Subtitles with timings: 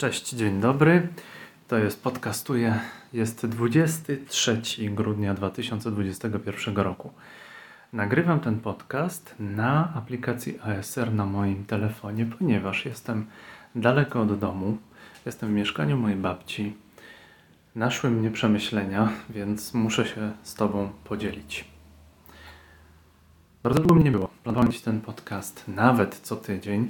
[0.00, 1.08] Cześć, dzień dobry.
[1.68, 2.80] To jest Podcastuję.
[3.12, 7.12] Jest 23 grudnia 2021 roku.
[7.92, 13.26] Nagrywam ten podcast na aplikacji ASR na moim telefonie, ponieważ jestem
[13.74, 14.78] daleko od domu.
[15.26, 16.76] Jestem w mieszkaniu mojej babci.
[17.74, 21.64] Naszły mnie przemyślenia, więc muszę się z Tobą podzielić.
[23.62, 24.30] Bardzo długo mnie nie było.
[24.42, 26.88] Planowałem ten podcast nawet co tydzień,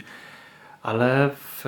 [0.83, 1.65] ale w,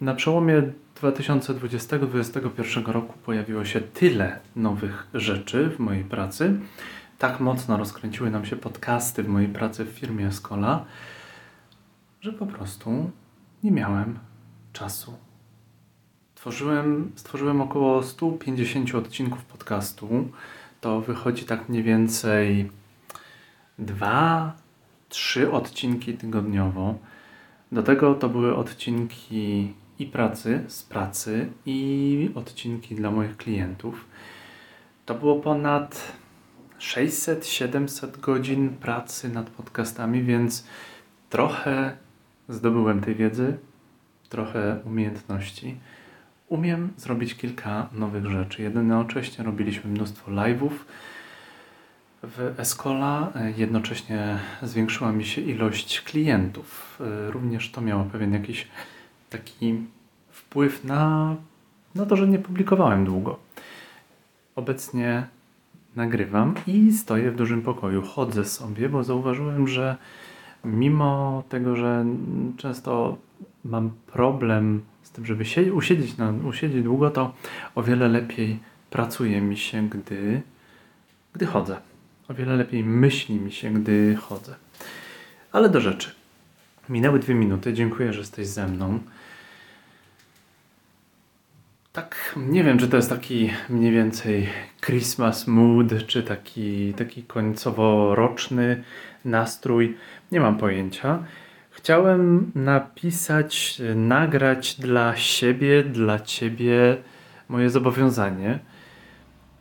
[0.00, 0.62] na przełomie
[1.02, 6.60] 2020-2021 roku pojawiło się tyle nowych rzeczy w mojej pracy.
[7.18, 10.84] Tak mocno rozkręciły nam się podcasty w mojej pracy w firmie Escola,
[12.20, 13.10] że po prostu
[13.62, 14.18] nie miałem
[14.72, 15.14] czasu.
[16.34, 20.28] Tworzyłem, stworzyłem około 150 odcinków podcastu.
[20.80, 22.70] To wychodzi tak mniej więcej
[23.78, 24.52] dwa,
[25.08, 26.94] trzy odcinki tygodniowo.
[27.72, 34.04] Do tego to były odcinki i pracy, z pracy, i odcinki dla moich klientów.
[35.06, 36.12] To było ponad
[36.78, 40.66] 600-700 godzin pracy nad podcastami, więc
[41.30, 41.96] trochę
[42.48, 43.58] zdobyłem tej wiedzy,
[44.28, 45.76] trochę umiejętności.
[46.48, 48.62] Umiem zrobić kilka nowych rzeczy.
[48.62, 50.70] Jednocześnie robiliśmy mnóstwo live'ów
[52.22, 53.32] w Escola.
[53.56, 56.98] Jednocześnie zwiększyła mi się ilość klientów.
[57.28, 58.68] Również to miało pewien jakiś
[59.30, 59.74] taki
[60.30, 61.34] wpływ na,
[61.94, 63.38] na to, że nie publikowałem długo.
[64.56, 65.26] Obecnie
[65.96, 68.02] nagrywam i stoję w dużym pokoju.
[68.02, 69.96] Chodzę sobie, bo zauważyłem, że
[70.64, 72.04] mimo tego, że
[72.56, 73.16] często
[73.64, 77.34] mam problem z tym, żeby się, usiedzieć, na, usiedzieć długo, to
[77.74, 78.58] o wiele lepiej
[78.90, 80.42] pracuje mi się, gdy,
[81.32, 81.80] gdy chodzę.
[82.30, 84.54] O wiele lepiej myśli mi się, gdy chodzę.
[85.52, 86.10] Ale do rzeczy.
[86.88, 87.72] Minęły dwie minuty.
[87.72, 88.98] Dziękuję, że jesteś ze mną.
[91.92, 94.48] Tak, nie wiem, czy to jest taki mniej więcej
[94.80, 98.82] Christmas mood, czy taki, taki końcowo-roczny
[99.24, 99.96] nastrój.
[100.32, 101.24] Nie mam pojęcia.
[101.70, 106.96] Chciałem napisać, nagrać dla siebie, dla ciebie
[107.48, 108.58] moje zobowiązanie.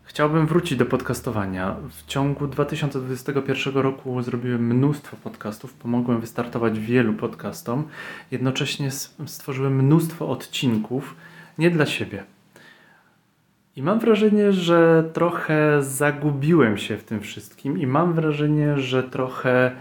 [0.09, 1.75] Chciałbym wrócić do podcastowania.
[1.89, 7.87] W ciągu 2021 roku zrobiłem mnóstwo podcastów, pomogłem wystartować wielu podcastom.
[8.31, 8.91] Jednocześnie
[9.25, 11.15] stworzyłem mnóstwo odcinków
[11.57, 12.23] nie dla siebie.
[13.75, 19.71] I mam wrażenie, że trochę zagubiłem się w tym wszystkim, i mam wrażenie, że trochę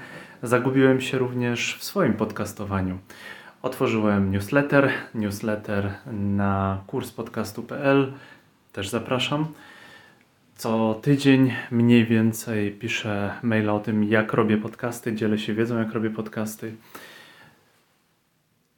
[0.42, 2.98] zagubiłem się również w swoim podcastowaniu.
[3.62, 8.12] Otworzyłem newsletter, newsletter na kurspodcastu.pl,
[8.72, 9.46] też zapraszam.
[10.58, 15.92] Co tydzień mniej więcej piszę maila o tym, jak robię podcasty, dzielę się wiedzą, jak
[15.92, 16.74] robię podcasty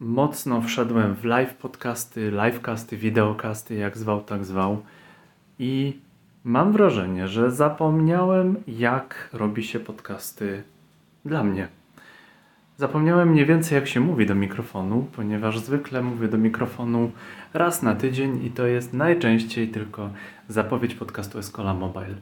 [0.01, 4.83] mocno wszedłem w live podcasty, livecasty, wideocasty, jak zwał, tak zwał.
[5.59, 5.99] I
[6.45, 10.63] mam wrażenie, że zapomniałem, jak robi się podcasty
[11.25, 11.69] dla mnie.
[12.81, 17.11] Zapomniałem mniej więcej, jak się mówi do mikrofonu, ponieważ zwykle mówię do mikrofonu
[17.55, 20.11] raz na tydzień i to jest najczęściej tylko
[20.49, 22.15] zapowiedź podcastu Escola Mobile.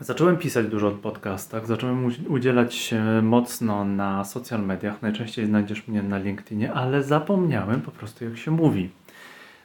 [0.00, 5.02] Zacząłem pisać dużo o podcastach, zacząłem udzielać się mocno na social mediach.
[5.02, 8.90] Najczęściej znajdziesz mnie na LinkedInie, ale zapomniałem po prostu, jak się mówi.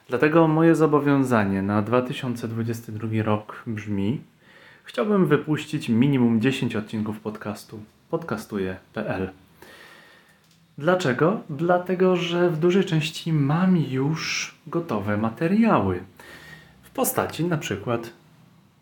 [0.08, 4.20] Dlatego moje zobowiązanie na 2022 rok brzmi:
[4.84, 7.80] chciałbym wypuścić minimum 10 odcinków podcastu
[8.18, 9.30] podcastuję.pl.
[10.78, 11.40] Dlaczego?
[11.50, 16.00] Dlatego, że w dużej części mam już gotowe materiały
[16.82, 18.10] w postaci na przykład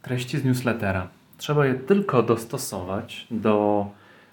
[0.03, 3.87] treści z newslettera Trzeba je tylko dostosować do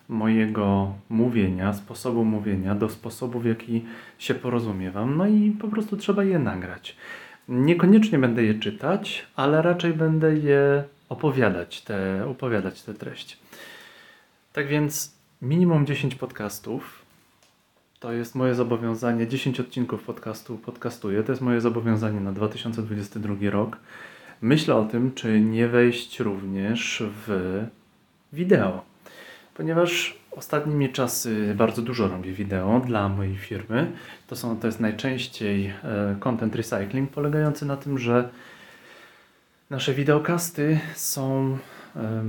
[0.10, 3.86] mojego mówienia, sposobu mówienia, do sposobu, w jaki
[4.18, 6.96] się porozumiewam, no i po prostu trzeba je nagrać.
[7.48, 13.36] Niekoniecznie będę je czytać, ale raczej będę je opowiadać, te, opowiadać te treści.
[14.54, 17.06] Tak więc minimum 10 podcastów
[18.00, 23.78] to jest moje zobowiązanie, 10 odcinków podcastu podcastuję, to jest moje zobowiązanie na 2022 rok.
[24.42, 27.64] Myślę o tym, czy nie wejść również w
[28.34, 28.86] wideo,
[29.54, 33.92] ponieważ ostatnimi czasy bardzo dużo robię wideo dla mojej firmy.
[34.28, 38.30] To, są, to jest najczęściej e, content recycling, polegający na tym, że
[39.70, 41.58] nasze wideokasty są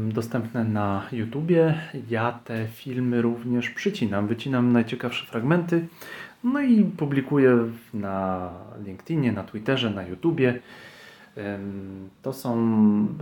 [0.08, 1.80] dostępne na YouTubie.
[2.10, 5.88] Ja te filmy również przycinam, wycinam najciekawsze fragmenty,
[6.44, 7.58] no i publikuję
[7.94, 8.50] na
[8.84, 10.60] LinkedInie, na Twitterze, na YouTubie.
[12.22, 12.56] To są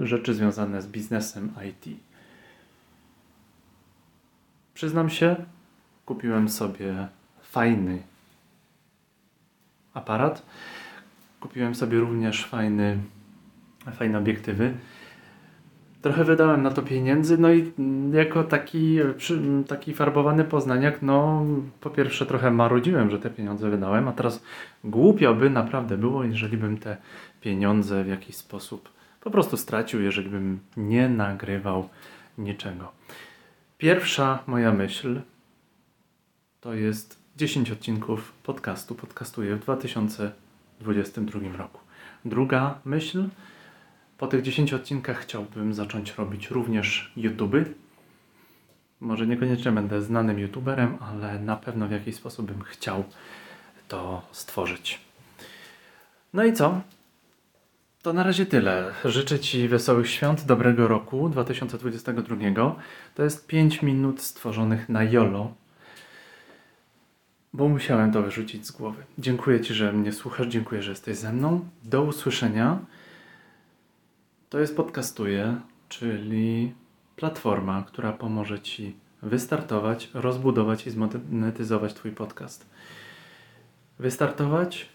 [0.03, 1.97] rzeczy związane z biznesem IT.
[4.75, 5.37] Przyznam się,
[6.07, 7.09] kupiłem sobie
[7.43, 8.03] fajny
[9.95, 10.47] aparat.
[11.41, 12.99] Kupiłem sobie również fajny,
[13.93, 14.75] fajne obiektywy.
[16.09, 17.73] Trochę wydałem na to pieniędzy, no i
[18.13, 21.45] jako taki, przy, taki farbowany poznaniak, no
[21.81, 24.43] po pierwsze trochę marudziłem, że te pieniądze wydałem, a teraz
[24.85, 26.97] głupio by naprawdę było, jeżeli bym te
[27.41, 28.89] pieniądze w jakiś sposób
[29.21, 31.89] po prostu stracił, jeżeli bym nie nagrywał
[32.39, 32.93] niczego.
[33.79, 35.21] Pierwsza moja myśl
[36.61, 38.95] to jest 10 odcinków podcastu.
[38.95, 41.81] Podcastuję w 2022 roku.
[42.25, 43.25] Druga myśl,
[44.19, 47.57] po tych 10 odcinkach chciałbym zacząć robić również YouTube.
[49.01, 53.05] Może niekoniecznie będę znanym YouTuberem, ale na pewno w jakiś sposób bym chciał
[53.89, 55.01] to stworzyć.
[56.35, 56.81] No i co?
[58.03, 58.93] To na razie tyle.
[59.05, 62.77] Życzę Ci wesołych świąt, dobrego roku 2022.
[63.15, 65.55] To jest 5 minut stworzonych na YOLO,
[67.53, 69.03] bo musiałem to wyrzucić z głowy.
[69.19, 71.69] Dziękuję Ci, że mnie słuchasz, dziękuję, że jesteś ze mną.
[71.85, 72.79] Do usłyszenia.
[74.51, 76.75] To jest Podcastuję, czyli
[77.17, 82.71] platforma, która pomoże Ci wystartować, rozbudować i zmonetyzować Twój podcast.
[83.99, 84.89] Wystartować,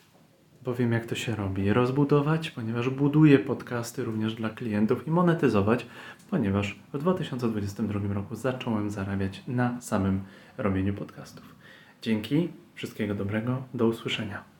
[0.64, 1.74] bo wiem jak to się robi.
[1.74, 5.86] Rozbudować, ponieważ buduję podcasty również dla klientów i monetyzować,
[6.30, 10.24] ponieważ w 2022 roku zacząłem zarabiać na samym
[10.58, 11.56] robieniu podcastów.
[12.02, 14.53] Dzięki, wszystkiego dobrego, do usłyszenia.